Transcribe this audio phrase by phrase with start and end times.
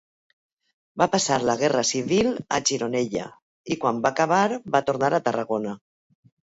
[1.01, 3.29] Va passar la Guerra Civil a Gironella,
[3.77, 4.43] i quan va acabar
[4.79, 5.81] va tornar a Tarragona.